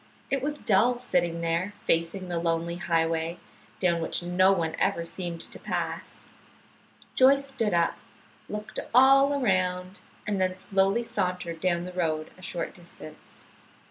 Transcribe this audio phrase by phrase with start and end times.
[0.31, 3.37] It was dull, sitting there facing the lonely highway,
[3.79, 6.27] down which no one ever seemed to pass.
[7.13, 7.97] Joyce stood up,
[8.49, 13.45] looked all around, and then slowly sauntered down the road a short distance.